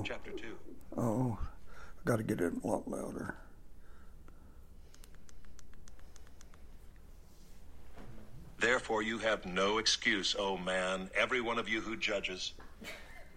[0.00, 0.04] oh.
[0.06, 0.46] chapter 2.
[0.96, 3.36] Oh, I got to get it a lot louder.
[8.58, 12.52] Therefore, you have no excuse, O man, every one of you who judges.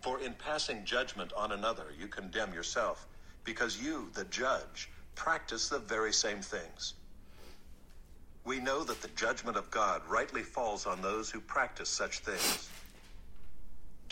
[0.02, 3.08] For in passing judgment on another, you condemn yourself,
[3.46, 6.96] because you, the judge, practice the very same things.
[8.44, 12.68] We know that the judgment of God rightly falls on those who practice such things.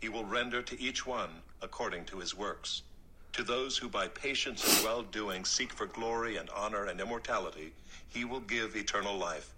[0.00, 2.82] He will render to each one according to his works.
[3.34, 7.72] To those who by patience and well doing seek for glory and honor and immortality,
[8.08, 9.52] he will give eternal life.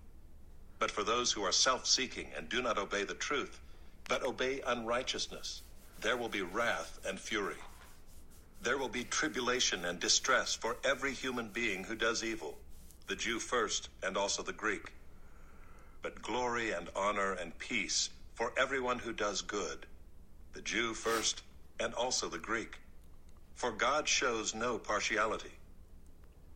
[0.78, 3.60] But for those who are self seeking and do not obey the truth,
[4.08, 5.62] but obey unrighteousness,
[6.00, 7.56] there will be wrath and fury.
[8.60, 12.58] There will be tribulation and distress for every human being who does evil,
[13.06, 14.92] the Jew first and also the Greek.
[16.02, 19.86] But glory and honor and peace for everyone who does good,
[20.52, 21.42] the Jew first
[21.80, 22.78] and also the Greek.
[23.54, 25.52] For God shows no partiality.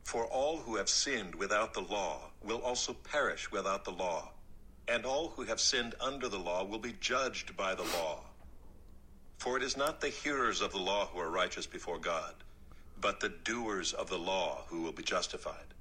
[0.05, 4.31] For all who have sinned without the law will also perish without the law,
[4.89, 8.21] and all who have sinned under the law will be judged by the law.
[9.39, 12.35] For it is not the hearers of the law who are righteous before God,
[13.01, 15.75] but the doers of the law who will be justified.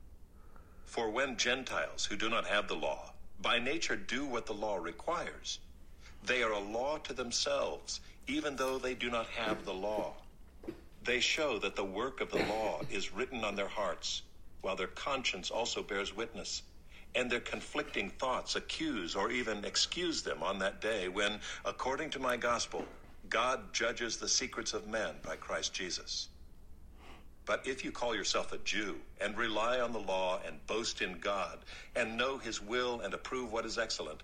[0.85, 4.77] For when Gentiles who do not have the law, by nature do what the law
[4.77, 5.59] requires,
[6.27, 10.15] they are a law to themselves, even though they do not have the law.
[11.03, 14.23] They show that the work of the law is written on their hearts,
[14.61, 16.63] while their conscience also bears witness,
[17.15, 22.19] and their conflicting thoughts accuse or even excuse them on that day when, according to
[22.19, 22.89] my gospel,
[23.29, 26.29] God judges the secrets of men by Christ Jesus.
[27.45, 31.19] But if you call yourself a Jew and rely on the law and boast in
[31.19, 31.59] God
[31.95, 34.23] and know his will and approve what is excellent,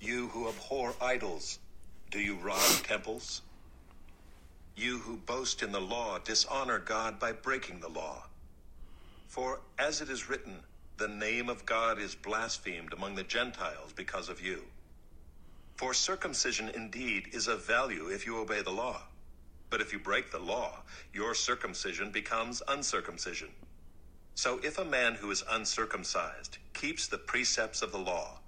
[0.00, 1.58] You who abhor idols,
[2.10, 3.42] do you rob temples?
[4.76, 8.26] You who boast in the law dishonor God by breaking the law.
[9.26, 10.60] For as it is written,
[10.98, 14.64] the name of God is blasphemed among the Gentiles because of you.
[15.76, 19.02] For circumcision indeed is of value if you obey the law.
[19.70, 20.78] But if you break the law,
[21.12, 23.50] your circumcision becomes uncircumcision.
[24.34, 28.38] So if a man who is uncircumcised keeps the precepts of the law,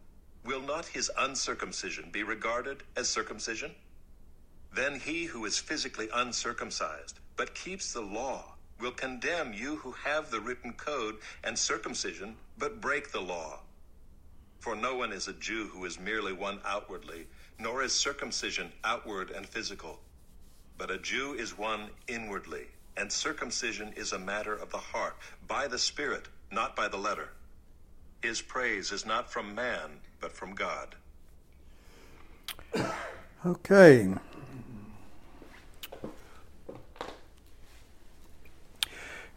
[0.44, 3.74] will not his uncircumcision be regarded as circumcision?
[4.74, 10.30] Then he who is physically uncircumcised, but keeps the law, will condemn you who have
[10.30, 13.60] the written code and circumcision, but break the law.
[14.60, 17.26] For no one is a Jew who is merely one outwardly,
[17.58, 20.00] nor is circumcision outward and physical.
[20.78, 25.66] But a Jew is one inwardly, and circumcision is a matter of the heart, by
[25.66, 27.30] the Spirit, not by the letter.
[28.22, 30.94] His praise is not from man, but from God.
[33.46, 34.14] Okay.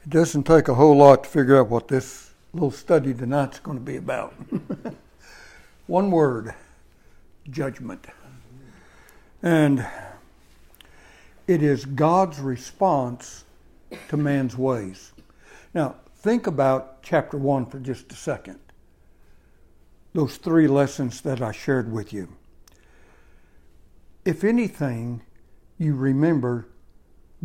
[0.03, 3.77] It doesn't take a whole lot to figure out what this little study tonight's going
[3.77, 4.33] to be about.
[5.87, 6.53] One word
[7.49, 8.05] judgment.
[9.41, 9.85] And
[11.47, 13.45] it is God's response
[14.09, 15.13] to man's ways.
[15.73, 18.59] Now, think about chapter 1 for just a second.
[20.13, 22.29] Those three lessons that I shared with you.
[24.25, 25.23] If anything,
[25.77, 26.67] you remember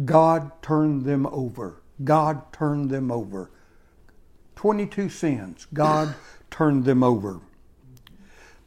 [0.05, 1.83] God turned them over.
[2.05, 3.51] God turned them over.
[4.57, 6.15] 22 sins, God
[6.51, 7.41] turned them over.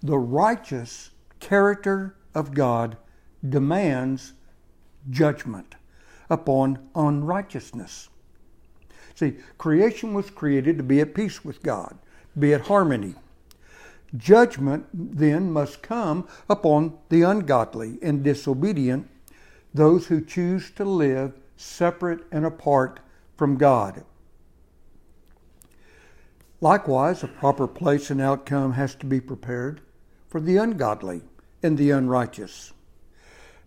[0.01, 2.97] The righteous character of God
[3.47, 4.33] demands
[5.09, 5.75] judgment
[6.29, 8.09] upon unrighteousness.
[9.15, 11.97] See, creation was created to be at peace with God,
[12.37, 13.15] be at harmony.
[14.15, 19.09] Judgment then must come upon the ungodly and disobedient,
[19.73, 22.99] those who choose to live separate and apart
[23.37, 24.03] from God.
[26.59, 29.81] Likewise, a proper place and outcome has to be prepared
[30.27, 31.21] for the ungodly
[31.63, 32.73] and the unrighteous.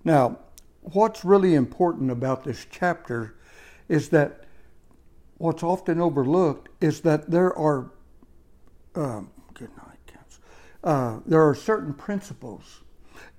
[0.05, 0.39] Now,
[0.83, 3.35] what's really important about this chapter
[3.89, 4.45] is that
[5.39, 7.91] what's often overlooked is that there are
[8.95, 9.94] um, good night,
[10.85, 12.81] uh, there are certain principles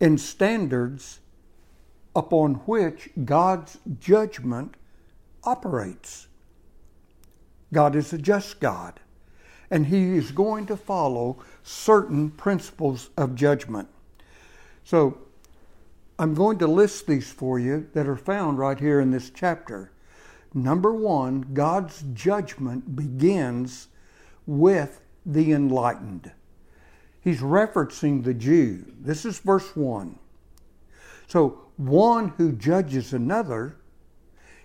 [0.02, 1.20] and standards
[2.16, 4.76] upon which God's judgment
[5.44, 6.28] operates.
[7.72, 9.00] God is a just God
[9.72, 13.88] and he is going to follow certain principles of judgment.
[14.84, 15.18] So
[16.18, 19.92] I'm going to list these for you that are found right here in this chapter.
[20.54, 23.88] Number one, God's judgment begins
[24.46, 26.32] with the enlightened.
[27.26, 28.86] He's referencing the Jew.
[29.02, 30.20] This is verse 1.
[31.28, 33.78] So, one who judges another,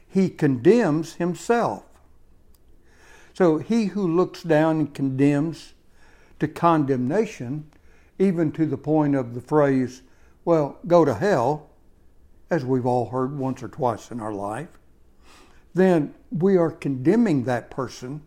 [0.06, 1.84] he condemns himself.
[3.32, 5.72] So he who looks down and condemns
[6.38, 7.64] to condemnation,
[8.18, 10.02] even to the point of the phrase,
[10.44, 11.70] well, go to hell,
[12.50, 14.68] as we've all heard once or twice in our life,
[15.72, 18.20] then we are condemning that person.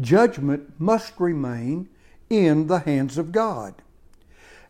[0.00, 1.88] Judgment must remain
[2.30, 3.74] in the hands of God.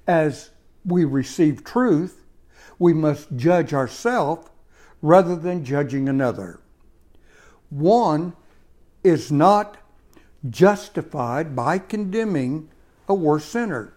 [0.07, 0.51] As
[0.85, 2.25] we receive truth,
[2.79, 4.49] we must judge ourselves
[5.01, 6.61] rather than judging another.
[7.71, 8.35] One
[9.03, 9.77] is not
[10.49, 12.69] justified by condemning
[13.09, 13.95] a worse sinner.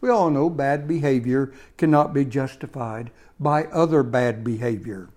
[0.00, 3.10] We all know bad behavior cannot be justified
[3.40, 5.08] by other bad behavior.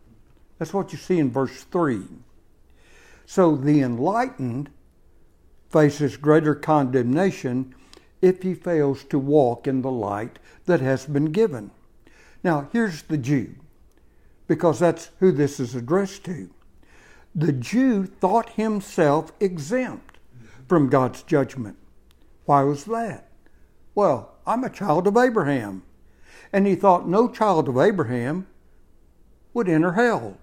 [0.57, 2.03] That's what you see in verse 3.
[3.25, 4.69] So the enlightened
[5.71, 7.73] faces greater condemnation
[8.21, 11.71] if he fails to walk in the light that has been given.
[12.43, 13.55] Now, here's the Jew,
[14.47, 16.49] because that's who this is addressed to
[17.33, 20.17] the Jew thought himself exempt
[20.67, 21.77] from God's judgment.
[22.45, 23.29] Why was that?
[23.95, 25.83] Well, I'm a child of Abraham.
[26.53, 28.47] And he thought no child of Abraham
[29.53, 30.37] would enter hell.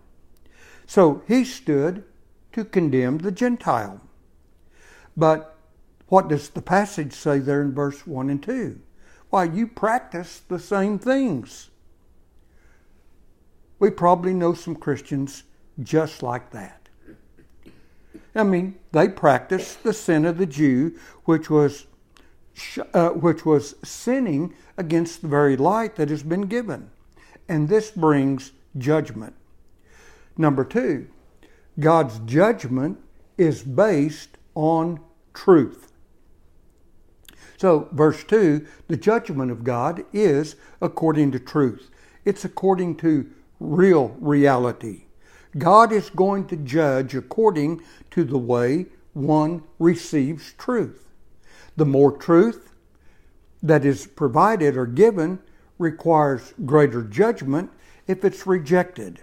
[0.87, 2.05] So he stood
[2.53, 4.01] to condemn the Gentile.
[5.19, 5.57] But
[6.07, 8.79] what does the passage say there in verse 1 and 2?
[9.31, 11.71] Why, you practice the same things.
[13.81, 15.43] We probably know some Christians
[15.83, 16.89] just like that.
[18.33, 21.87] I mean, they practice the sin of the Jew, which was
[22.95, 26.91] uh, which was sinning against the very light that has been given,
[27.49, 29.35] and this brings judgment.
[30.37, 31.09] Number two,
[31.79, 32.99] God's judgment
[33.37, 35.01] is based on
[35.39, 35.93] truth.
[37.59, 41.91] So, verse 2 the judgment of God is according to truth,
[42.25, 43.31] it's according to
[43.61, 45.05] real reality.
[45.57, 51.09] God is going to judge according to the way one receives truth.
[51.77, 52.73] The more truth
[53.63, 55.39] that is provided or given
[55.79, 57.71] requires greater judgment
[58.07, 59.21] if it's rejected.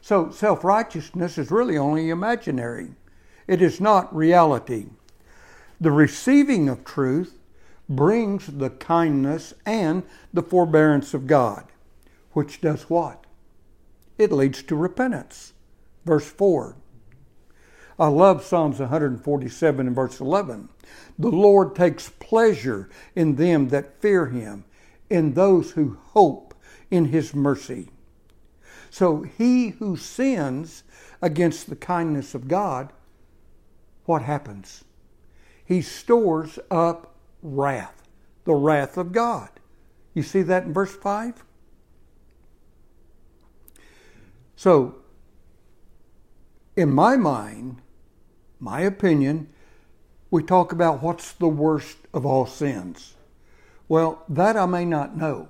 [0.00, 2.94] So self righteousness is really only imaginary,
[3.46, 4.86] it is not reality.
[5.80, 7.38] The receiving of truth
[7.88, 11.66] brings the kindness and the forbearance of God,
[12.32, 13.24] which does what?
[14.18, 15.52] it leads to repentance.
[16.04, 16.76] Verse 4.
[17.98, 20.68] I love Psalms 147 and verse 11.
[21.18, 24.64] The Lord takes pleasure in them that fear him,
[25.08, 26.54] in those who hope
[26.90, 27.90] in his mercy.
[28.90, 30.82] So he who sins
[31.22, 32.92] against the kindness of God,
[34.06, 34.84] what happens?
[35.64, 38.02] He stores up wrath,
[38.44, 39.48] the wrath of God.
[40.12, 41.44] You see that in verse 5?
[44.56, 44.96] So,
[46.76, 47.80] in my mind,
[48.60, 49.48] my opinion,
[50.30, 53.14] we talk about what's the worst of all sins.
[53.88, 55.48] Well, that I may not know.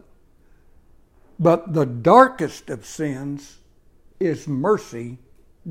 [1.38, 3.58] But the darkest of sins
[4.20, 5.18] is mercy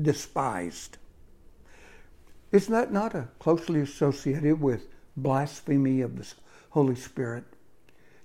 [0.00, 0.98] despised.
[2.54, 6.26] Isn't that not a closely associated with blasphemy of the
[6.70, 7.44] Holy Spirit?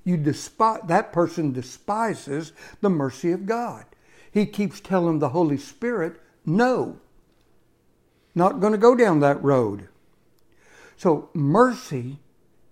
[0.06, 3.86] You despise that person despises the mercy of God
[4.32, 7.00] he keeps telling the Holy Spirit, no,
[8.36, 9.88] not going to go down that road.
[10.98, 12.20] So mercy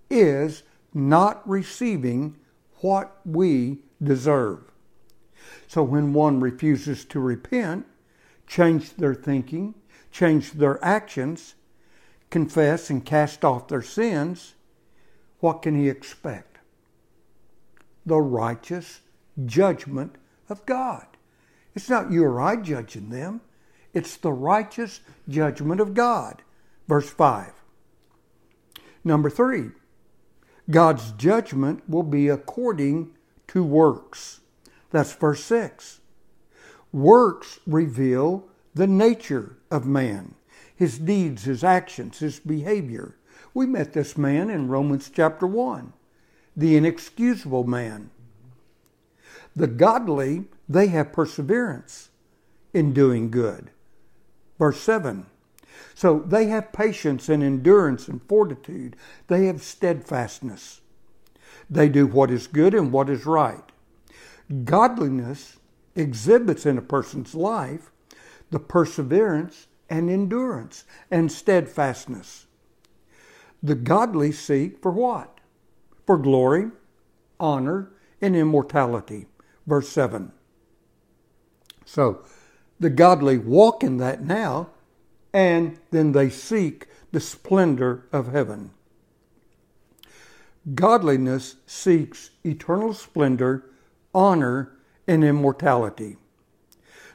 [0.10, 2.38] is not receiving
[2.82, 4.60] what we deserve.
[5.68, 7.86] So when one refuses to repent,
[8.46, 9.74] change their thinking,
[10.12, 11.56] change their actions,
[12.30, 14.56] confess and cast off their sins,
[15.40, 16.58] what can he expect?
[18.06, 19.02] The righteous
[19.46, 20.16] judgment
[20.50, 21.06] of God.
[21.76, 23.42] It's not you or I judging them,
[23.98, 26.44] It's the righteous judgment of God.
[26.88, 27.52] Verse 5.
[29.04, 29.72] Number 3.
[30.70, 33.16] God's judgment will be according
[33.48, 34.42] to works.
[34.92, 36.02] That's verse 6.
[36.92, 38.48] Works reveal
[38.78, 40.36] the nature of man,
[40.76, 43.16] his deeds, his actions, his behavior.
[43.54, 45.94] We met this man in Romans chapter 1,
[46.56, 48.12] the inexcusable man.
[49.56, 52.10] The godly, they have perseverance
[52.74, 53.72] in doing good.
[54.60, 55.26] Verse 7.
[55.96, 58.96] So they have patience and endurance and fortitude.
[59.28, 60.82] They have steadfastness.
[61.70, 63.64] They do what is good and what is right.
[64.64, 65.58] Godliness
[65.96, 67.92] exhibits in a person's life
[68.50, 72.48] the perseverance and endurance and steadfastness.
[73.62, 75.40] The godly seek for what?
[76.06, 76.72] For glory,
[77.40, 79.26] honor, and immortality.
[79.66, 80.32] Verse 7.
[81.86, 82.24] So,
[82.80, 84.70] the godly walk in that now,
[85.34, 88.72] and then they seek the splendor of heaven.
[90.76, 93.70] Godliness seeks eternal splendor,
[94.14, 94.78] honor,
[95.08, 96.18] and immortality.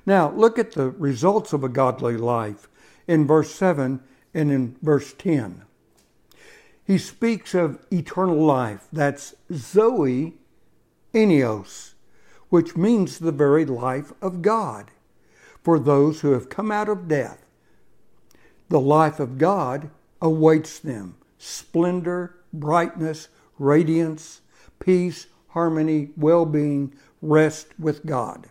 [0.05, 2.69] Now, look at the results of a godly life
[3.07, 4.01] in verse 7
[4.35, 5.63] and in verse 10.
[6.85, 8.89] He speaks of eternal life.
[8.93, 10.35] That's Zoe
[11.15, 11.95] aionios,
[12.49, 14.91] which means the very life of God
[15.63, 17.45] for those who have come out of death.
[18.69, 19.91] The life of God
[20.21, 23.29] awaits them splendor, brightness,
[23.59, 24.41] radiance,
[24.81, 28.49] peace, harmony, well being, rest with God.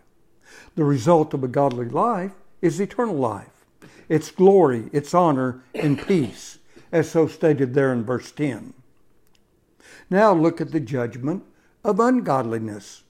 [0.76, 3.66] The result of a godly life is eternal life.
[4.10, 6.60] It's glory, it's honor, and peace,
[6.92, 8.74] as so stated there in verse 10.
[10.10, 11.44] Now look at the judgment
[11.84, 13.04] of ungodliness.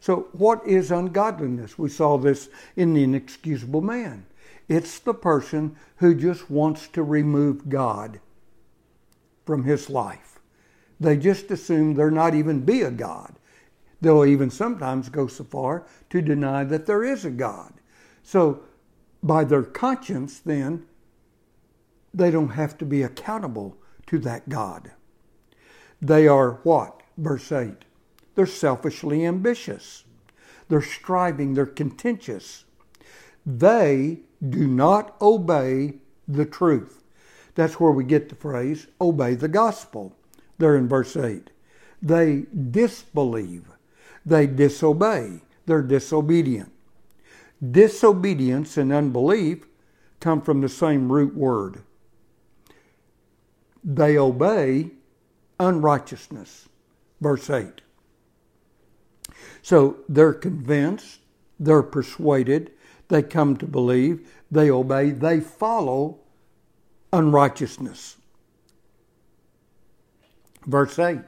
[0.00, 1.78] So, what is ungodliness?
[1.78, 4.26] We saw this in the inexcusable man.
[4.68, 8.20] It's the person who just wants to remove God
[9.46, 10.38] from his life.
[11.00, 13.34] They just assume there not even be a God.
[14.00, 17.74] They'll even sometimes go so far to deny that there is a God.
[18.22, 18.62] So,
[19.22, 20.86] by their conscience, then,
[22.14, 24.92] they don't have to be accountable to that God.
[26.00, 27.02] They are what?
[27.16, 27.84] Verse 8.
[28.34, 30.04] They're selfishly ambitious.
[30.68, 31.54] They're striving.
[31.54, 32.64] They're contentious.
[33.44, 35.94] They do not obey
[36.26, 37.02] the truth.
[37.54, 40.14] That's where we get the phrase, obey the gospel,
[40.58, 41.50] there in verse 8.
[42.00, 43.64] They disbelieve.
[44.24, 45.40] They disobey.
[45.68, 46.72] They're disobedient.
[47.70, 49.66] Disobedience and unbelief
[50.18, 51.82] come from the same root word.
[53.84, 54.92] They obey
[55.60, 56.70] unrighteousness.
[57.20, 57.82] Verse 8.
[59.60, 61.20] So they're convinced,
[61.60, 62.72] they're persuaded,
[63.08, 66.20] they come to believe, they obey, they follow
[67.12, 68.16] unrighteousness.
[70.66, 71.18] Verse 8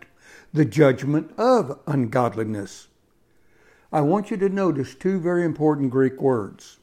[0.53, 2.89] the judgment of ungodliness.
[3.93, 6.79] I want you to notice two very important Greek words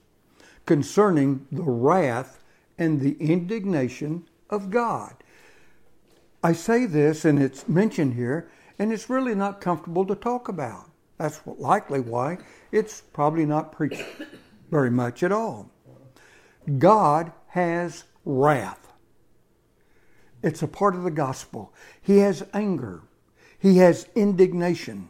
[0.66, 2.44] concerning the wrath
[2.78, 5.16] and the indignation of God.
[6.44, 10.90] I say this, and it's mentioned here, and it's really not comfortable to talk about.
[11.18, 12.38] That's likely why
[12.72, 14.06] it's probably not preached
[14.70, 15.72] very much at all.
[16.78, 18.94] God has wrath.
[20.44, 21.74] It's a part of the gospel.
[22.02, 23.02] He has anger.
[23.58, 25.10] He has indignation.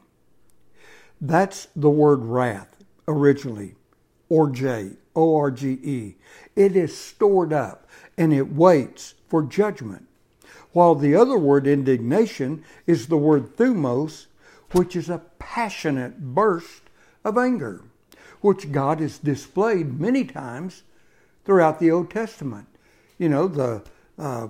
[1.20, 3.76] That's the word wrath originally,
[4.30, 6.16] or J, O R G E.
[6.56, 10.08] It is stored up and it waits for judgment.
[10.74, 14.28] While the other word, indignation, is the word thumos,
[14.72, 16.84] which is a passionate burst
[17.24, 17.84] of anger,
[18.42, 20.84] which God has displayed many times
[21.46, 22.68] throughout the Old Testament.
[23.18, 23.84] You know, the
[24.20, 24.50] uh,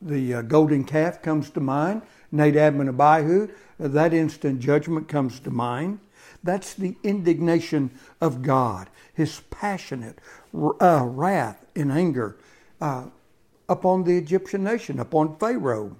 [0.00, 2.02] the uh, golden calf comes to mind,
[2.34, 3.48] Nadab and Abihu,
[3.78, 6.00] that instant judgment comes to mind.
[6.42, 10.18] That's the indignation of God, his passionate
[10.54, 12.36] uh, wrath and anger
[12.80, 13.06] uh,
[13.68, 15.96] upon the Egyptian nation, upon Pharaoh.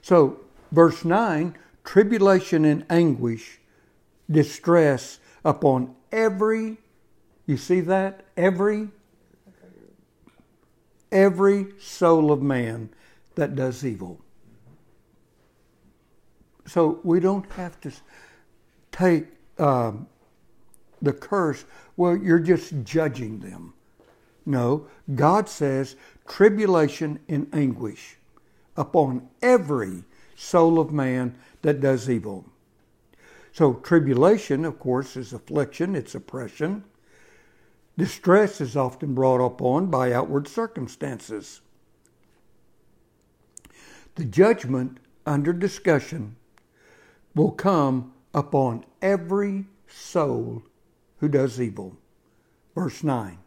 [0.00, 0.40] So
[0.72, 3.60] Verse 9 tribulation and anguish,
[4.30, 6.78] distress upon every,
[7.44, 8.24] you see that?
[8.36, 8.88] Every,
[11.10, 12.88] every soul of man
[13.34, 14.20] that does evil.
[16.66, 17.92] So we don't have to
[18.92, 19.26] take
[19.58, 20.06] um,
[21.00, 21.64] the curse,
[21.96, 23.74] well, you're just judging them.
[24.46, 25.96] No, God says
[26.26, 28.16] tribulation and anguish
[28.76, 30.04] upon every
[30.36, 32.44] soul of man that does evil.
[33.52, 36.84] So, tribulation, of course, is affliction, it's oppression.
[37.98, 41.60] Distress is often brought upon by outward circumstances.
[44.14, 46.36] The judgment under discussion
[47.34, 50.62] will come upon every soul
[51.18, 51.96] who does evil.
[52.74, 53.38] Verse 9.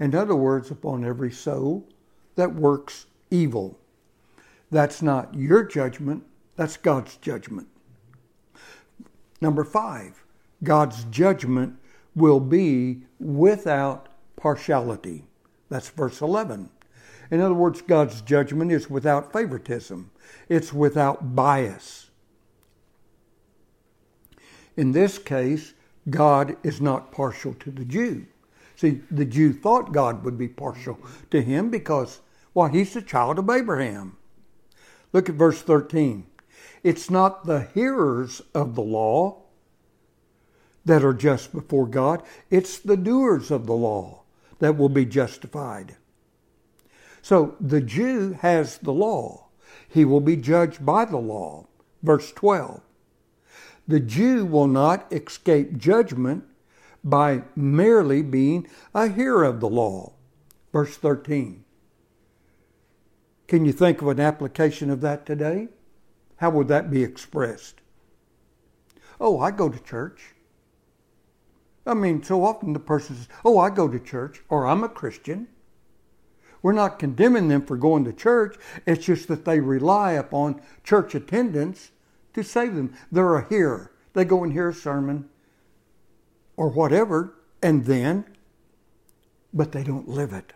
[0.00, 1.86] In other words, upon every soul
[2.34, 3.78] that works evil.
[4.70, 6.24] That's not your judgment,
[6.56, 7.68] that's God's judgment.
[9.40, 10.24] Number five,
[10.62, 11.78] God's judgment
[12.16, 15.24] will be without partiality.
[15.68, 16.70] That's verse 11.
[17.30, 20.10] In other words, God's judgment is without favoritism,
[20.48, 22.10] it's without bias.
[24.76, 25.74] In this case,
[26.10, 28.26] God is not partial to the Jew.
[28.76, 30.98] See, the Jew thought God would be partial
[31.30, 32.20] to him because,
[32.52, 34.16] well, he's the child of Abraham.
[35.12, 36.26] Look at verse 13.
[36.82, 39.44] It's not the hearers of the law
[40.84, 44.22] that are just before God, it's the doers of the law
[44.58, 45.96] that will be justified.
[47.24, 49.46] So the Jew has the law,
[49.88, 51.66] he will be judged by the law.
[52.02, 52.82] Verse 12.
[53.88, 56.44] The Jew will not escape judgment
[57.02, 60.12] by merely being a hearer of the law.
[60.70, 61.64] Verse 13.
[63.48, 65.68] Can you think of an application of that today?
[66.36, 67.80] How would that be expressed?
[69.18, 70.34] Oh, I go to church.
[71.86, 74.90] I mean, so often the person says, Oh, I go to church, or I'm a
[74.90, 75.48] Christian.
[76.64, 78.56] We're not condemning them for going to church.
[78.86, 81.90] It's just that they rely upon church attendance
[82.32, 82.94] to save them.
[83.12, 83.92] They're a hearer.
[84.14, 85.28] They go and hear a sermon
[86.56, 88.24] or whatever, and then,
[89.52, 90.54] but they don't live it.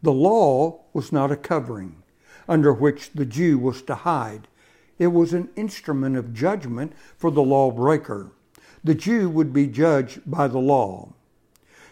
[0.00, 2.02] The law was not a covering
[2.48, 4.48] under which the Jew was to hide.
[4.98, 8.32] It was an instrument of judgment for the lawbreaker.
[8.82, 11.12] The Jew would be judged by the law.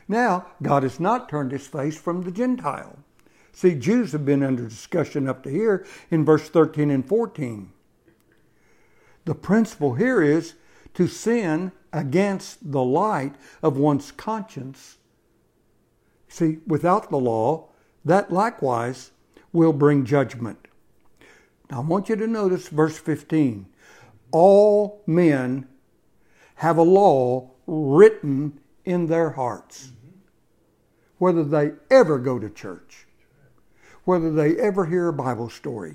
[0.08, 2.99] Now, God has not turned his face from the Gentile.
[3.60, 7.70] See, Jews have been under discussion up to here in verse 13 and 14.
[9.26, 10.54] The principle here is
[10.94, 14.96] to sin against the light of one's conscience.
[16.26, 17.68] See, without the law,
[18.02, 19.10] that likewise
[19.52, 20.66] will bring judgment.
[21.70, 23.66] Now, I want you to notice verse 15.
[24.30, 25.68] All men
[26.54, 29.92] have a law written in their hearts.
[31.18, 33.06] Whether they ever go to church,
[34.10, 35.94] whether they ever hear a Bible story,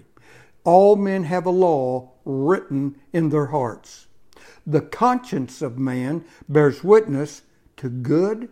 [0.63, 4.07] all men have a law written in their hearts.
[4.65, 7.41] The conscience of man bears witness
[7.75, 8.47] to good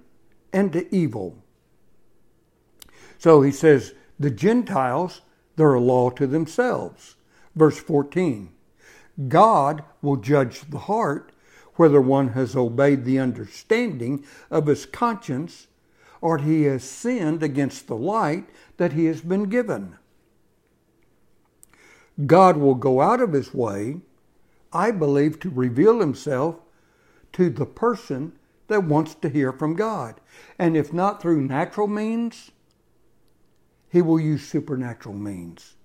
[0.52, 1.42] and to evil.
[3.18, 5.22] So he says, the Gentiles,
[5.56, 7.16] they're a law to themselves.
[7.56, 8.50] Verse 14
[9.30, 11.32] God will judge the heart
[11.76, 15.68] whether one has obeyed the understanding of his conscience
[16.24, 19.98] or he has sinned against the light that he has been given.
[22.26, 24.02] God will go out of his way
[24.74, 26.56] I believe, to reveal himself
[27.34, 28.34] to the person
[28.68, 30.20] that wants to hear from God.
[30.58, 32.52] And if not through natural means,
[33.90, 35.76] he will use supernatural means.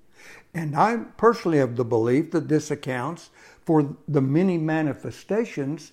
[0.55, 3.31] And I personally have the belief that this accounts
[3.65, 5.93] for the many manifestations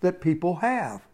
[0.00, 1.05] that people have.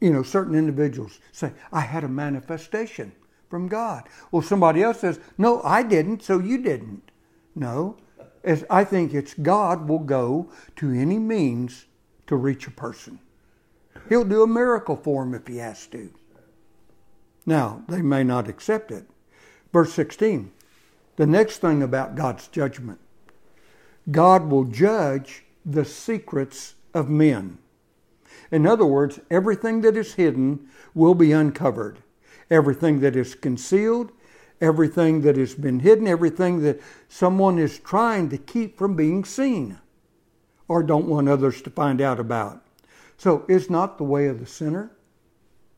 [0.00, 3.12] You know, certain individuals say, I had a manifestation
[3.48, 4.08] from God.
[4.30, 7.10] Well, somebody else says, No, I didn't, so you didn't.
[7.54, 7.96] No,
[8.44, 11.86] is I think it's God will go to any means
[12.26, 13.18] to reach a person.
[14.08, 16.10] He'll do a miracle for him if he has to.
[17.44, 19.06] Now, they may not accept it.
[19.72, 20.52] Verse 16,
[21.16, 23.00] the next thing about God's judgment
[24.10, 27.58] God will judge the secrets of men.
[28.50, 31.98] In other words, everything that is hidden will be uncovered.
[32.50, 34.12] Everything that is concealed
[34.60, 39.78] everything that has been hidden, everything that someone is trying to keep from being seen
[40.68, 42.62] or don't want others to find out about.
[43.18, 44.90] So it's not the way of the sinner,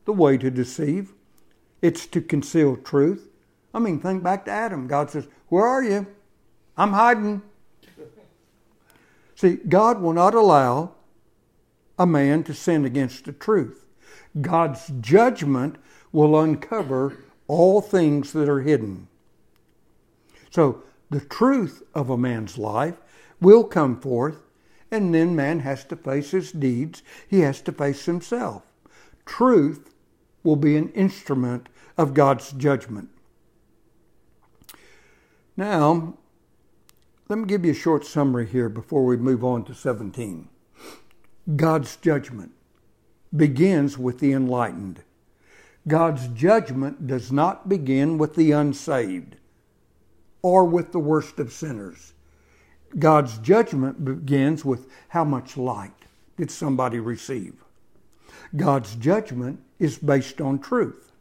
[0.05, 1.13] the way to deceive.
[1.81, 3.29] It's to conceal truth.
[3.73, 4.87] I mean, think back to Adam.
[4.87, 6.07] God says, Where are you?
[6.75, 7.41] I'm hiding.
[9.35, 10.95] See, God will not allow
[11.99, 13.85] a man to sin against the truth.
[14.39, 15.75] God's judgment
[16.11, 19.07] will uncover all things that are hidden.
[20.49, 22.95] So the truth of a man's life
[23.41, 24.37] will come forth,
[24.89, 27.03] and then man has to face his deeds.
[27.27, 28.63] He has to face himself.
[29.25, 29.93] Truth
[30.43, 33.09] will be an instrument of God's judgment.
[35.57, 36.15] Now,
[37.27, 40.47] let me give you a short summary here before we move on to 17.
[41.55, 42.51] God's judgment
[43.35, 45.01] begins with the enlightened.
[45.87, 49.37] God's judgment does not begin with the unsaved
[50.41, 52.13] or with the worst of sinners.
[52.97, 55.93] God's judgment begins with how much light
[56.37, 57.55] did somebody receive.
[58.55, 61.11] God's judgment is based on truth.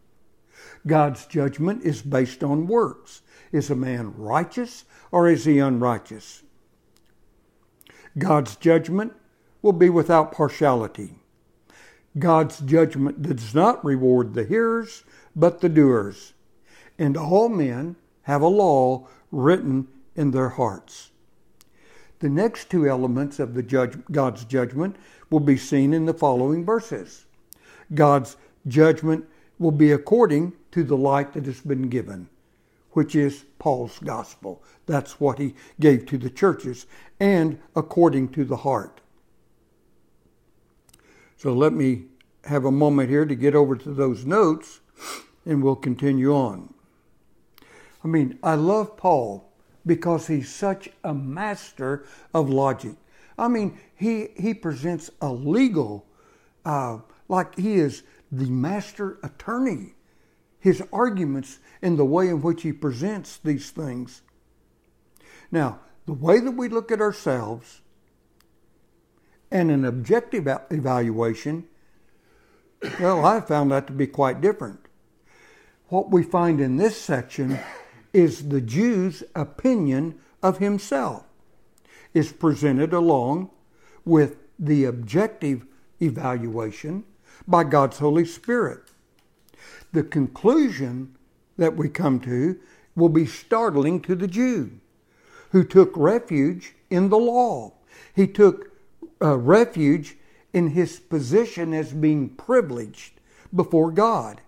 [0.87, 3.23] God's judgment is based on works.
[3.53, 6.43] Is a man righteous or is he unrighteous?
[8.17, 9.12] God's judgment
[9.62, 11.14] will be without partiality.
[12.18, 15.05] God's judgment does not reward the hearers,
[15.37, 16.33] but the doers.
[16.99, 21.11] And all men have a law written in their hearts.
[22.21, 24.97] The next two elements of the judge, God's judgment
[25.31, 27.27] will be seen in the following verses.
[27.94, 29.25] God's judgment
[29.59, 32.29] will be according to the light that has been given,
[32.92, 34.62] which is Paul's gospel.
[34.87, 36.87] That's what he gave to the churches,
[37.21, 39.01] and according to the heart.
[41.38, 42.07] So let me
[42.44, 44.81] have a moment here to get over to those notes,
[45.46, 46.74] and we'll continue on.
[48.05, 49.48] I mean, I love Paul
[49.87, 52.96] because he's such a master of logic.
[53.38, 56.07] I mean, he, he presents a legal,
[56.64, 56.98] uh,
[57.29, 59.94] like he is the master attorney.
[60.59, 64.22] His arguments and the way in which he presents these things.
[65.53, 67.81] Now, the way that we look at ourselves
[69.51, 71.65] and an objective evaluation,
[73.01, 74.81] well, I found that to be quite different.
[75.89, 77.59] What we find in this section
[78.13, 81.25] is the Jew's opinion of himself
[82.15, 83.51] is presented along
[84.05, 85.67] with the objective
[86.01, 87.05] evaluation
[87.47, 88.81] by God's Holy Spirit.
[89.93, 91.17] The conclusion
[91.57, 92.59] that we come to
[92.95, 94.73] will be startling to the Jew
[95.51, 97.73] who took refuge in the law.
[98.15, 98.68] He took
[99.21, 100.17] uh, refuge
[100.53, 103.21] in his position as being privileged
[103.55, 104.41] before God.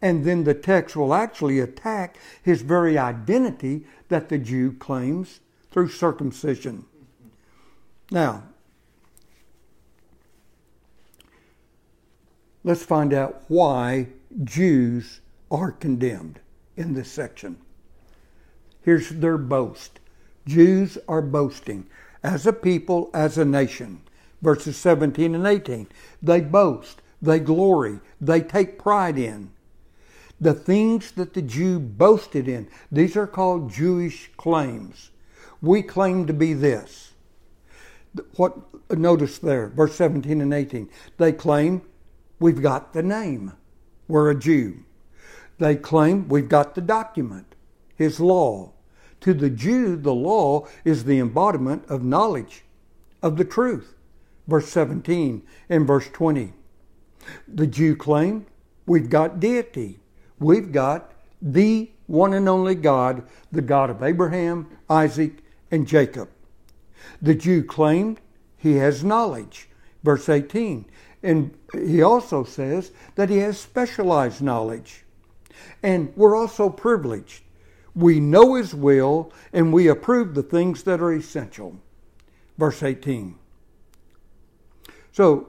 [0.00, 5.88] And then the text will actually attack his very identity that the Jew claims through
[5.88, 6.84] circumcision.
[8.10, 8.44] Now,
[12.64, 14.08] let's find out why
[14.44, 16.40] Jews are condemned
[16.76, 17.58] in this section.
[18.82, 20.00] Here's their boast
[20.46, 21.86] Jews are boasting
[22.22, 24.02] as a people, as a nation.
[24.42, 25.88] Verses 17 and 18.
[26.22, 29.50] They boast, they glory, they take pride in
[30.40, 32.68] the things that the Jew boasted in.
[32.92, 35.10] These are called Jewish claims.
[35.60, 37.12] We claim to be this.
[38.36, 38.56] What
[38.90, 40.88] notice there, verse 17 and 18.
[41.18, 41.82] They claim
[42.38, 43.52] we've got the name.
[44.06, 44.84] We're a Jew.
[45.58, 47.54] They claim we've got the document,
[47.96, 48.72] his law.
[49.22, 52.64] To the Jew, the law is the embodiment of knowledge,
[53.22, 53.94] of the truth.
[54.46, 56.52] Verse 17 and verse 20.
[57.46, 58.46] The Jew claimed,
[58.86, 59.98] we've got deity.
[60.38, 66.30] We've got the one and only God, the God of Abraham, Isaac, and Jacob.
[67.20, 68.20] The Jew claimed
[68.56, 69.68] he has knowledge.
[70.02, 70.86] Verse 18.
[71.22, 75.04] And he also says that he has specialized knowledge.
[75.82, 77.42] And we're also privileged.
[77.98, 81.80] We know his will and we approve the things that are essential.
[82.56, 83.34] Verse 18.
[85.10, 85.48] So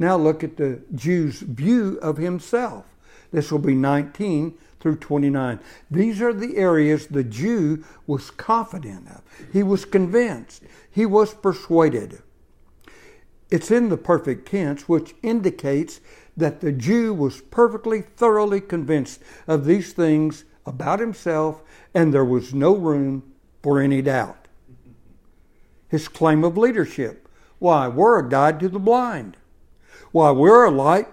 [0.00, 2.84] now look at the Jew's view of himself.
[3.30, 5.60] This will be 19 through 29.
[5.88, 9.22] These are the areas the Jew was confident of.
[9.52, 10.64] He was convinced.
[10.90, 12.22] He was persuaded.
[13.52, 16.00] It's in the perfect tense, which indicates
[16.36, 21.62] that the Jew was perfectly, thoroughly convinced of these things about himself,
[21.94, 23.22] and there was no room
[23.62, 24.46] for any doubt.
[25.88, 27.28] His claim of leadership.
[27.58, 29.36] Why, we're a guide to the blind.
[30.12, 31.08] Why, we're a light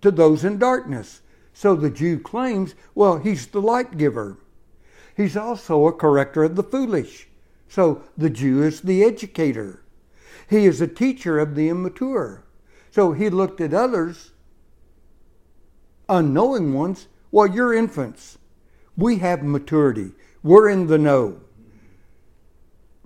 [0.00, 1.20] to those in darkness.
[1.52, 4.38] So the Jew claims, well, he's the light giver.
[5.16, 7.28] He's also a corrector of the foolish.
[7.68, 9.82] So the Jew is the educator.
[10.48, 12.44] He is a teacher of the immature.
[12.90, 14.30] So he looked at others,
[16.08, 18.37] unknowing ones, well, you're infants.
[18.98, 20.10] We have maturity.
[20.42, 21.40] We're in the know.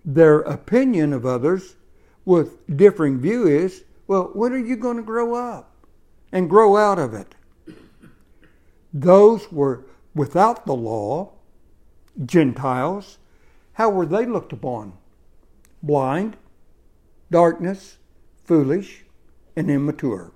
[0.06, 1.76] Their opinion of others
[2.24, 5.70] with differing view is, well, when are you going to grow up
[6.32, 7.34] and grow out of it?
[8.92, 11.32] Those were without the law,
[12.24, 13.18] Gentiles,
[13.74, 14.94] how were they looked upon?
[15.82, 16.38] Blind,
[17.30, 17.98] darkness,
[18.44, 19.04] foolish,
[19.54, 20.32] and immature.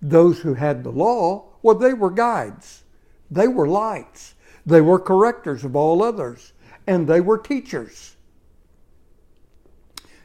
[0.00, 2.84] Those who had the law, well, they were guides.
[3.32, 4.34] They were lights.
[4.66, 6.52] They were correctors of all others.
[6.86, 8.16] And they were teachers.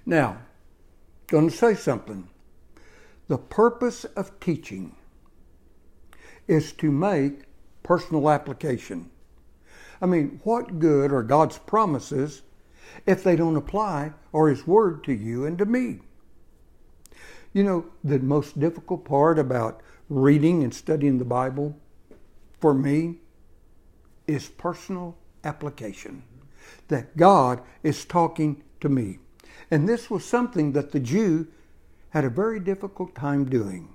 [0.06, 0.40] Now,
[1.28, 2.28] going to say something.
[3.30, 4.96] The purpose of teaching
[6.48, 7.44] is to make
[7.82, 9.10] personal application.
[10.02, 12.42] I mean, what good are God's promises
[13.06, 16.00] if they don't apply or His Word to you and to me?
[17.54, 21.78] You know, the most difficult part about reading and studying the Bible
[22.60, 23.18] for me
[24.28, 26.24] is personal application.
[26.90, 29.20] That God is talking to me.
[29.72, 31.48] And this was something that the Jew
[32.10, 33.94] had a very difficult time doing.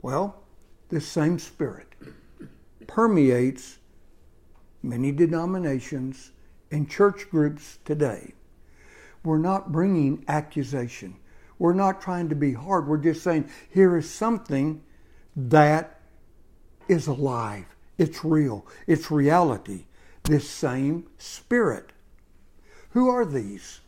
[0.00, 0.42] Well,
[0.88, 1.88] this same spirit
[2.86, 3.78] permeates
[4.82, 6.32] many denominations
[6.70, 8.34] and church groups today.
[9.24, 11.16] We're not bringing accusation.
[11.58, 12.88] We're not trying to be hard.
[12.88, 14.82] We're just saying, here is something
[15.36, 16.00] that
[16.88, 17.66] is alive.
[17.98, 18.66] It's real.
[18.86, 19.84] It's reality.
[20.24, 21.90] This same spirit.
[22.90, 23.80] Who are these?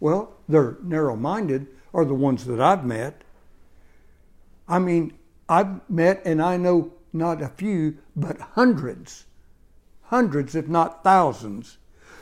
[0.00, 3.22] Well, they're narrow minded, are the ones that I've met.
[4.68, 5.14] I mean,
[5.48, 9.24] I've met and I know not a few, but hundreds,
[10.02, 11.78] hundreds, if not thousands,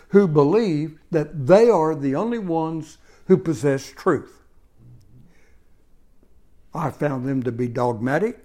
[0.09, 4.43] who believe that they are the only ones who possess truth.
[6.73, 8.44] I found them to be dogmatic,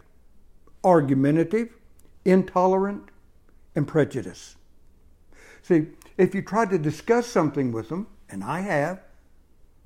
[0.83, 1.69] argumentative,
[2.25, 3.09] intolerant,
[3.75, 4.55] and prejudiced.
[5.61, 5.87] See,
[6.17, 9.01] if you try to discuss something with them, and I have,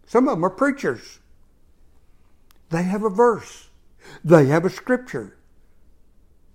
[0.05, 1.19] some of them are preachers.
[2.69, 3.69] They have a verse,
[4.23, 5.37] they have a scripture.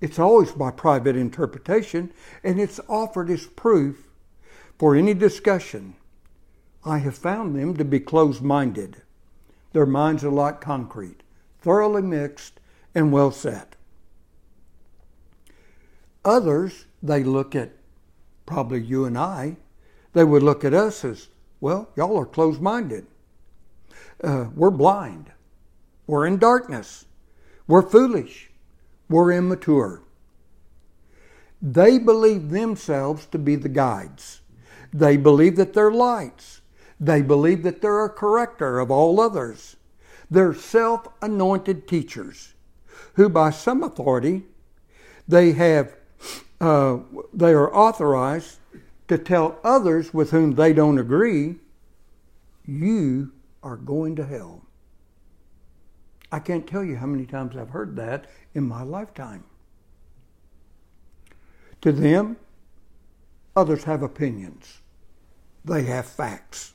[0.00, 2.12] It's always by private interpretation,
[2.44, 4.08] and it's offered as proof
[4.78, 5.96] for any discussion.
[6.84, 9.02] I have found them to be closed minded.
[9.72, 11.22] Their minds are like concrete,
[11.60, 12.60] thoroughly mixed
[12.94, 13.74] and well set.
[16.28, 17.72] Others, they look at
[18.44, 19.56] probably you and I,
[20.12, 23.06] they would look at us as, well, y'all are closed minded.
[24.22, 25.32] Uh, we're blind.
[26.06, 27.06] We're in darkness.
[27.66, 28.50] We're foolish.
[29.08, 30.02] We're immature.
[31.62, 34.42] They believe themselves to be the guides.
[34.92, 36.60] They believe that they're lights.
[37.00, 39.76] They believe that they're a corrector of all others.
[40.30, 42.52] They're self anointed teachers
[43.14, 44.42] who, by some authority,
[45.26, 45.97] they have
[46.60, 46.98] uh,
[47.32, 48.58] they are authorized
[49.08, 51.56] to tell others with whom they don't agree,
[52.66, 54.62] you are going to hell.
[56.30, 59.44] I can't tell you how many times I've heard that in my lifetime.
[61.80, 62.36] To them,
[63.56, 64.80] others have opinions.
[65.64, 66.74] They have facts.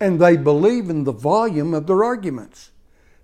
[0.00, 2.72] And they believe in the volume of their arguments.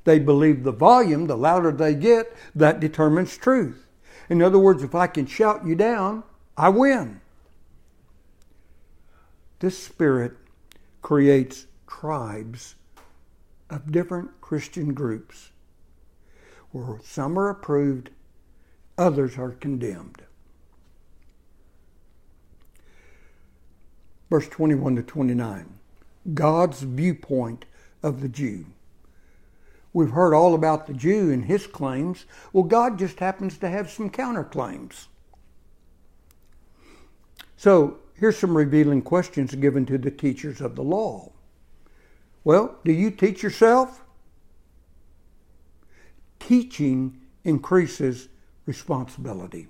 [0.05, 3.88] They believe the volume, the louder they get, that determines truth.
[4.29, 6.23] In other words, if I can shout you down,
[6.57, 7.21] I win.
[9.61, 10.33] This spirit
[11.03, 12.75] creates tribes
[13.71, 15.51] of different Christian groups
[16.71, 18.11] where some are approved,
[18.97, 20.23] others are condemned.
[24.31, 25.79] Verse 21 to 29
[26.35, 27.65] God's viewpoint
[28.03, 28.67] of the Jew.
[29.99, 32.25] We've heard all about the Jew and his claims.
[32.53, 35.09] Well, God just happens to have some counterclaims.
[37.57, 41.33] So, here's some revealing questions given to the teachers of the law.
[42.45, 44.05] Well, do you teach yourself?
[46.39, 48.29] Teaching increases
[48.67, 49.67] responsibility.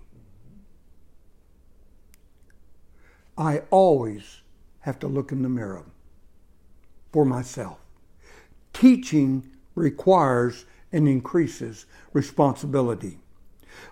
[3.39, 4.43] I always
[4.81, 5.87] have to look in the mirror
[7.15, 7.79] for myself.
[8.75, 13.19] Teaching requires and increases responsibility.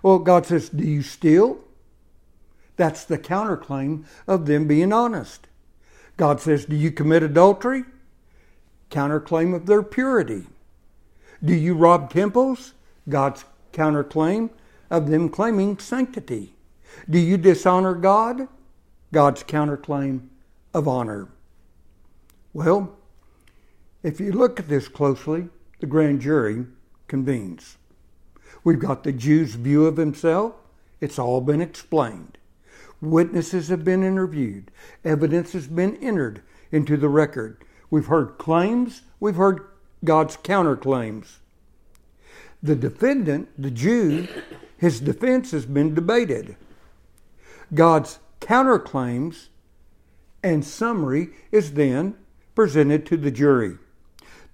[0.03, 1.59] Well, God says, Do you steal?
[2.75, 5.47] That's the counterclaim of them being honest.
[6.15, 7.83] God says, Do you commit adultery?
[8.91, 10.47] Counterclaim of their purity.
[11.43, 12.73] Do you rob temples?
[13.09, 14.49] God's counterclaim
[14.89, 16.53] of them claiming sanctity.
[17.09, 18.47] Do you dishonor God?
[19.13, 20.27] God's counterclaim
[20.73, 21.29] of honor.
[22.53, 22.95] Well,
[24.03, 26.65] if you look at this closely, the grand jury
[27.07, 27.77] convenes.
[28.63, 30.53] We've got the Jew's view of himself.
[30.99, 32.37] It's all been explained.
[33.01, 34.71] Witnesses have been interviewed.
[35.05, 37.63] Evidence has been entered into the record.
[37.89, 39.03] We've heard claims.
[39.19, 39.67] We've heard
[40.03, 41.37] God's counterclaims.
[42.61, 44.27] The defendant, the Jew,
[44.77, 46.57] his defense has been debated.
[47.73, 49.47] God's counterclaims
[50.43, 52.15] and summary is then
[52.55, 53.77] presented to the jury.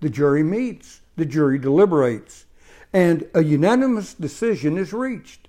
[0.01, 2.45] The jury meets the jury deliberates,
[2.93, 5.47] and a unanimous decision is reached.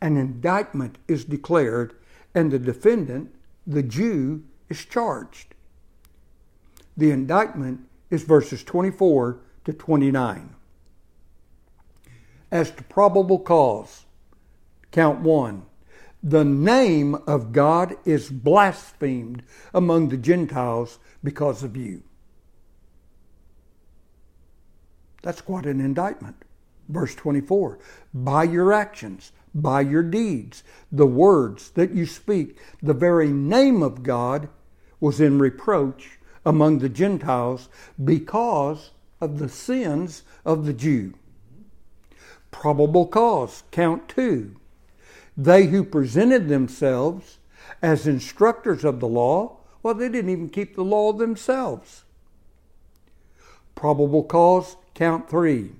[0.00, 1.94] An indictment is declared,
[2.34, 3.34] and the defendant,
[3.66, 5.54] the Jew, is charged.
[6.96, 10.54] The indictment is verses 24 to 29.
[12.50, 14.04] as to probable cause.
[14.90, 15.64] Count one.
[16.22, 19.42] The name of God is blasphemed
[19.74, 22.02] among the Gentiles because of you.
[25.22, 26.36] That's quite an indictment.
[26.88, 27.78] Verse 24
[28.12, 34.02] By your actions, by your deeds, the words that you speak, the very name of
[34.02, 34.48] God
[35.00, 37.68] was in reproach among the Gentiles
[38.02, 41.14] because of the sins of the Jew.
[42.50, 44.56] Probable cause, count two.
[45.36, 47.38] They who presented themselves
[47.80, 52.04] as instructors of the law, well, they didn't even keep the law themselves.
[53.74, 55.72] Probable cause, count three.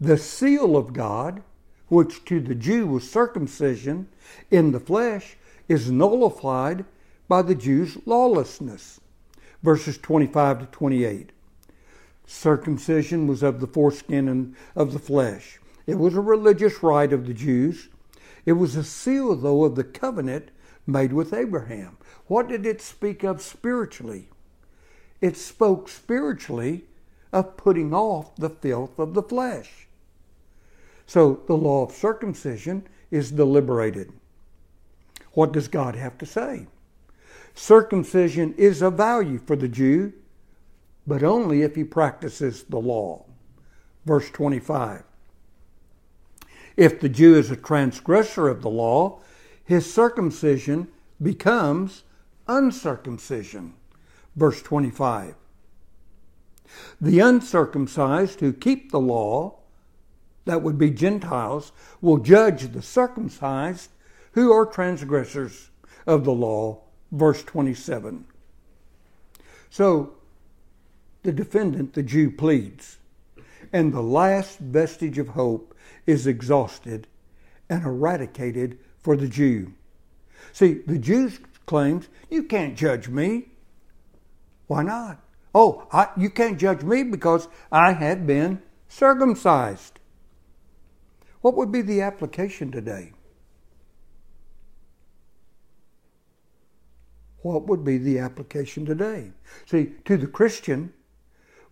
[0.00, 1.42] The seal of God,
[1.88, 4.08] which to the Jew was circumcision
[4.50, 5.36] in the flesh,
[5.68, 6.84] is nullified
[7.28, 9.00] by the Jew's lawlessness.
[9.62, 11.32] Verses 25 to 28.
[12.26, 15.58] Circumcision was of the foreskin and of the flesh.
[15.86, 17.88] It was a religious rite of the Jews.
[18.46, 20.50] It was a seal, though, of the covenant
[20.86, 21.98] made with Abraham.
[22.26, 24.28] What did it speak of spiritually?
[25.20, 26.84] It spoke spiritually
[27.34, 29.88] of putting off the filth of the flesh.
[31.04, 34.12] So the law of circumcision is deliberated.
[35.32, 36.68] What does God have to say?
[37.52, 40.12] Circumcision is of value for the Jew,
[41.08, 43.24] but only if he practices the law.
[44.06, 45.02] Verse 25.
[46.76, 49.20] If the Jew is a transgressor of the law,
[49.64, 50.86] his circumcision
[51.20, 52.04] becomes
[52.46, 53.74] uncircumcision.
[54.36, 55.34] Verse 25.
[57.00, 59.58] The uncircumcised who keep the law,
[60.44, 63.90] that would be Gentiles, will judge the circumcised
[64.32, 65.70] who are transgressors
[66.06, 66.80] of the law.
[67.12, 68.24] Verse 27.
[69.70, 70.14] So,
[71.22, 72.98] the defendant, the Jew, pleads,
[73.72, 75.74] and the last vestige of hope
[76.06, 77.06] is exhausted
[77.68, 79.72] and eradicated for the Jew.
[80.52, 81.30] See, the Jew
[81.66, 83.48] claims, You can't judge me.
[84.66, 85.20] Why not?
[85.54, 90.00] Oh, I, you can't judge me because I have been circumcised.
[91.40, 93.12] What would be the application today?
[97.42, 99.30] What would be the application today?
[99.66, 100.92] See, to the Christian,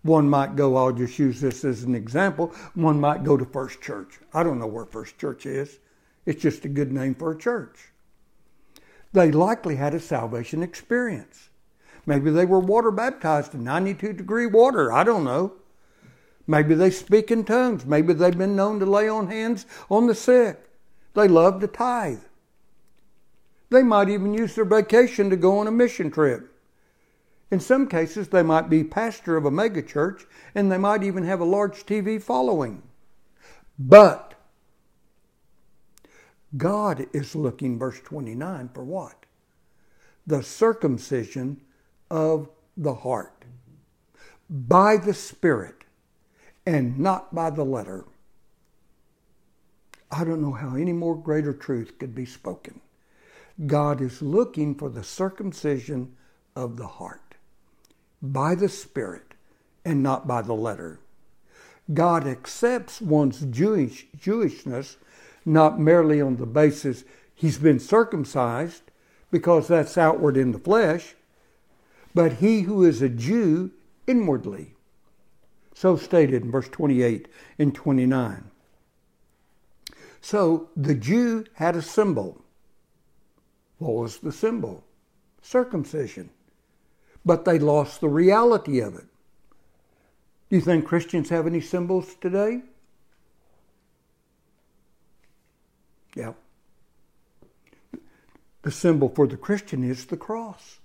[0.03, 3.81] one might go, I'll just use this as an example, one might go to First
[3.81, 4.19] Church.
[4.33, 5.79] I don't know where First Church is,
[6.25, 7.91] it's just a good name for a church.
[9.13, 11.49] They likely had a salvation experience.
[12.05, 14.91] Maybe they were water baptized in 92 degree water.
[14.91, 15.53] I don't know.
[16.45, 17.85] Maybe they speak in tongues.
[17.85, 20.59] Maybe they've been known to lay on hands on the sick.
[21.13, 22.19] They love to tithe.
[23.69, 26.49] They might even use their vacation to go on a mission trip.
[27.49, 31.39] In some cases, they might be pastor of a megachurch and they might even have
[31.39, 32.83] a large TV following.
[33.79, 34.33] But
[36.57, 39.25] God is looking, verse 29, for what?
[40.27, 41.61] The circumcision
[42.13, 42.47] of
[42.77, 43.43] the heart
[44.47, 45.83] by the Spirit
[46.63, 48.05] and not by the letter.
[50.11, 52.81] I don't know how any more greater truth could be spoken.
[53.65, 56.15] God is looking for the circumcision
[56.55, 57.33] of the heart
[58.21, 59.33] by the Spirit
[59.83, 60.99] and not by the letter.
[61.91, 64.97] God accepts one's Jewish Jewishness
[65.45, 68.83] not merely on the basis he's been circumcised
[69.31, 71.15] because that's outward in the flesh,
[72.13, 73.71] but he who is a Jew
[74.07, 74.75] inwardly.
[75.73, 78.51] So stated in verse 28 and 29.
[80.21, 82.41] So the Jew had a symbol.
[83.79, 84.83] What was the symbol?
[85.41, 86.29] Circumcision.
[87.25, 89.05] But they lost the reality of it.
[90.49, 92.61] Do you think Christians have any symbols today?
[96.15, 96.33] Yeah.
[98.61, 100.79] The symbol for the Christian is the cross.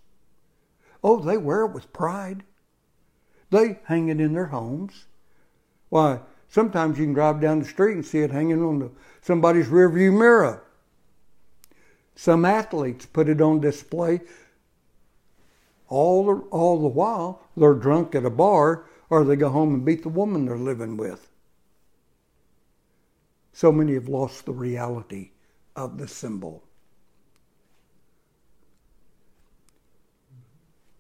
[1.03, 2.43] Oh, they wear it with pride.
[3.51, 5.07] They hang it in their homes.
[5.89, 8.91] Why, sometimes you can drive down the street and see it hanging on the,
[9.23, 10.65] somebody's rearview mirror.
[12.15, 14.21] Some athletes put it on display
[15.89, 19.85] all the, all the while they're drunk at a bar or they go home and
[19.85, 21.31] beat the woman they're living with.
[23.53, 25.31] So many have lost the reality
[25.75, 26.68] of the symbol.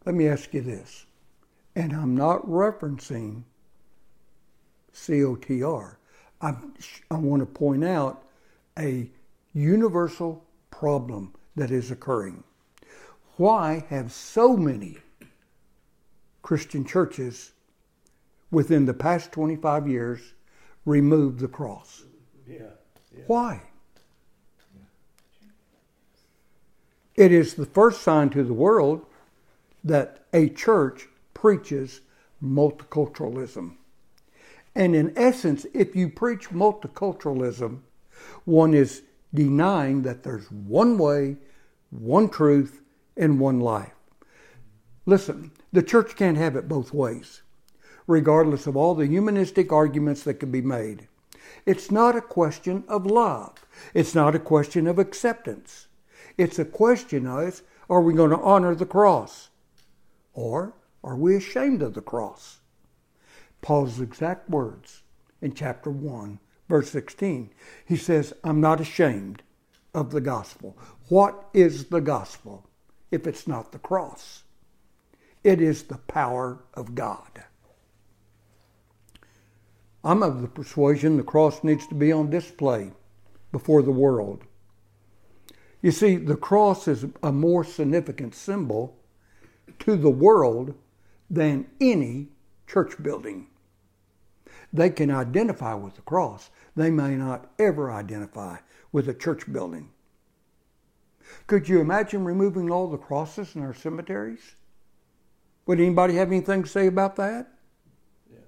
[0.09, 1.05] Let me ask you this,
[1.77, 3.43] and I'm not referencing
[4.95, 5.97] COTR.
[6.41, 6.55] I,
[7.11, 8.25] I want to point out
[8.79, 9.11] a
[9.53, 12.43] universal problem that is occurring.
[13.37, 14.97] Why have so many
[16.41, 17.53] Christian churches
[18.51, 20.33] within the past 25 years
[20.87, 22.05] removed the cross?
[22.49, 22.61] Yeah.
[23.15, 23.25] yeah.
[23.27, 23.61] Why?
[27.15, 29.05] It is the first sign to the world
[29.85, 32.01] that a church preaches
[32.43, 33.76] multiculturalism.
[34.74, 37.81] And in essence, if you preach multiculturalism,
[38.45, 39.03] one is
[39.35, 41.37] denying that there's one way,
[41.91, 42.81] one truth,
[43.16, 43.93] and one life.
[45.07, 47.43] Listen, the church can't have it both ways,
[48.07, 51.09] regardless of all the humanistic arguments that can be made.
[51.66, 53.55] It's not a question of love.
[53.95, 55.89] It's not a question of acceptance.
[56.37, 59.49] It's a question of are we going to honor the cross?
[60.39, 60.72] Or
[61.03, 62.61] are we ashamed of the cross?
[63.61, 65.03] Paul's exact words
[65.43, 67.51] in chapter 1, verse 16.
[67.84, 69.43] He says, I'm not ashamed
[69.93, 70.78] of the gospel.
[71.09, 72.70] What is the gospel
[73.11, 74.45] if it's not the cross?
[75.43, 77.43] It is the power of God.
[80.05, 82.93] I'm of the persuasion the cross needs to be on display
[83.51, 84.45] before the world.
[85.82, 88.97] You see, the cross is a more significant symbol
[89.81, 90.74] to the world
[91.31, 92.29] than any
[92.66, 93.49] church building.
[94.72, 96.51] They can identify with the cross.
[96.76, 98.59] They may not ever identify
[98.93, 99.91] with a church building.
[101.47, 104.55] Could you imagine removing all the crosses in our cemeteries?
[105.66, 107.49] Would anybody have anything to say about that?
[108.31, 108.39] Yeah.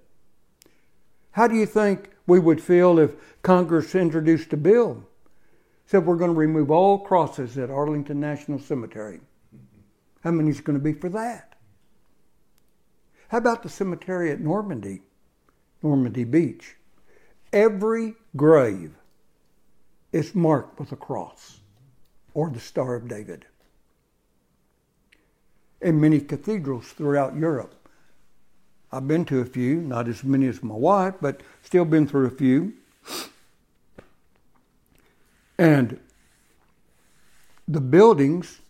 [1.31, 5.05] How do you think we would feel if Congress introduced a bill
[5.85, 9.19] said we're going to remove all crosses at Arlington National Cemetery?
[10.23, 11.55] How many is going to be for that?
[13.29, 15.01] How about the cemetery at Normandy,
[15.81, 16.75] Normandy Beach?
[17.53, 18.93] Every grave
[20.11, 21.61] is marked with a cross
[22.33, 23.45] or the Star of David.
[25.81, 27.75] In many cathedrals throughout Europe,
[28.91, 32.27] I've been to a few, not as many as my wife, but still been through
[32.27, 32.73] a few.
[35.57, 35.99] And
[37.67, 38.60] the buildings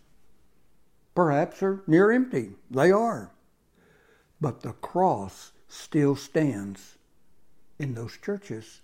[1.14, 2.52] perhaps are near empty.
[2.70, 3.30] They are.
[4.40, 6.96] But the cross still stands
[7.78, 8.80] in those churches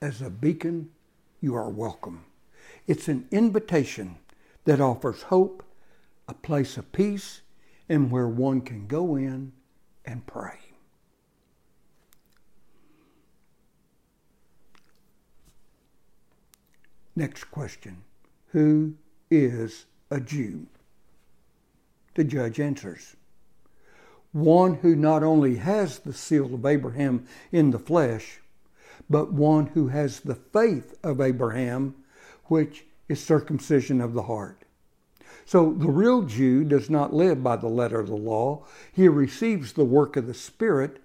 [0.00, 0.90] as a beacon.
[1.40, 2.24] You are welcome.
[2.86, 4.16] It's an invitation
[4.64, 5.64] that offers hope,
[6.28, 7.42] a place of peace,
[7.88, 9.52] and where one can go in
[10.04, 10.58] and pray.
[17.14, 18.02] Next question
[18.48, 18.94] Who
[19.30, 20.66] is a Jew?
[22.16, 23.14] The judge answers
[24.32, 28.40] one who not only has the seal of Abraham in the flesh,
[29.08, 31.94] but one who has the faith of Abraham,
[32.46, 34.62] which is circumcision of the heart.
[35.44, 39.72] So the real Jew does not live by the letter of the law, he receives
[39.72, 41.02] the work of the Spirit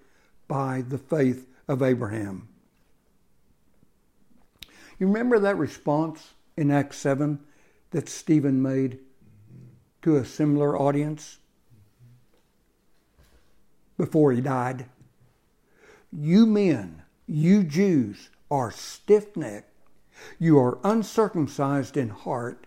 [0.48, 2.48] by the faith of Abraham.
[4.98, 7.38] You remember that response in Acts 7
[7.90, 8.98] that Stephen made
[10.02, 11.38] to a similar audience
[13.96, 14.86] before he died.
[16.12, 19.70] You men, you Jews, are stiff necked,
[20.38, 22.66] you are uncircumcised in heart,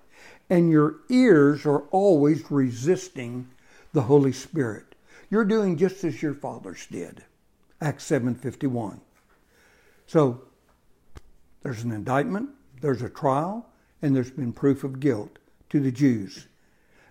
[0.50, 3.50] and your ears are always resisting
[3.94, 4.96] the Holy Spirit.
[5.30, 7.24] You're doing just as your fathers did.
[7.82, 9.02] Acts 7:51.
[10.08, 10.42] So
[11.62, 12.50] there's an indictment,
[12.82, 13.70] there's a trial,
[14.02, 15.38] and there's been proof of guilt
[15.70, 16.48] to the Jews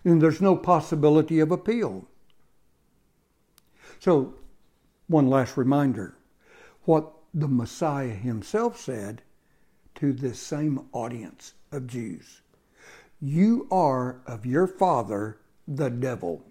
[0.04, 2.06] and there's no possibility of appeal.
[3.98, 4.34] So,
[5.06, 6.14] one last reminder
[6.84, 9.22] what the Messiah himself said
[9.96, 12.42] to this same audience of Jews
[13.20, 16.44] You are of your father, the devil,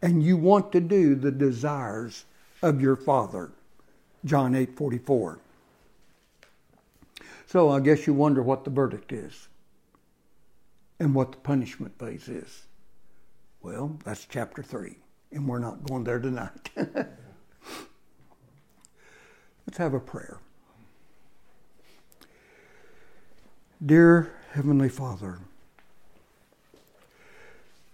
[0.00, 2.24] and you want to do the desires
[2.62, 3.50] of your father.
[4.24, 5.38] John 8 44.
[7.46, 9.48] So I guess you wonder what the verdict is
[10.98, 12.64] and what the punishment phase is.
[13.64, 14.94] Well, that's chapter 3,
[15.32, 16.68] and we're not going there tonight.
[16.76, 17.08] Let's
[19.78, 20.38] have a prayer.
[23.84, 25.38] Dear Heavenly Father,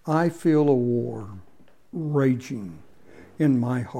[0.08, 1.38] I feel a war
[1.92, 2.80] raging
[3.38, 3.98] in my heart.